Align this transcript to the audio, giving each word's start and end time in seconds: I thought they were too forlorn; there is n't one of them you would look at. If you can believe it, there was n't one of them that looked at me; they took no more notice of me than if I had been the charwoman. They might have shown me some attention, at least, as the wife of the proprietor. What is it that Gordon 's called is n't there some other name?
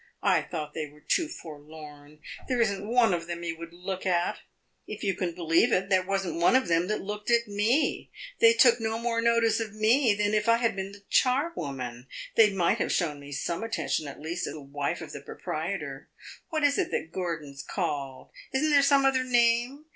I 0.23 0.41
thought 0.41 0.73
they 0.73 0.87
were 0.87 1.03
too 1.07 1.27
forlorn; 1.27 2.21
there 2.47 2.59
is 2.59 2.71
n't 2.71 2.87
one 2.87 3.13
of 3.13 3.27
them 3.27 3.43
you 3.43 3.55
would 3.59 3.71
look 3.71 4.03
at. 4.03 4.39
If 4.87 5.03
you 5.03 5.13
can 5.15 5.35
believe 5.35 5.71
it, 5.71 5.89
there 5.89 6.01
was 6.03 6.25
n't 6.25 6.41
one 6.41 6.55
of 6.55 6.67
them 6.67 6.87
that 6.87 7.03
looked 7.03 7.29
at 7.29 7.47
me; 7.47 8.09
they 8.39 8.53
took 8.53 8.79
no 8.81 8.97
more 8.97 9.21
notice 9.21 9.59
of 9.59 9.75
me 9.75 10.15
than 10.15 10.33
if 10.33 10.49
I 10.49 10.57
had 10.57 10.75
been 10.75 10.91
the 10.93 11.03
charwoman. 11.11 12.07
They 12.35 12.49
might 12.51 12.79
have 12.79 12.91
shown 12.91 13.19
me 13.19 13.31
some 13.31 13.63
attention, 13.63 14.07
at 14.07 14.19
least, 14.19 14.47
as 14.47 14.53
the 14.53 14.61
wife 14.61 15.01
of 15.01 15.11
the 15.11 15.21
proprietor. 15.21 16.09
What 16.49 16.63
is 16.63 16.79
it 16.79 16.89
that 16.89 17.11
Gordon 17.11 17.53
's 17.55 17.61
called 17.61 18.31
is 18.51 18.63
n't 18.63 18.71
there 18.71 18.81
some 18.81 19.05
other 19.05 19.23
name? 19.23 19.85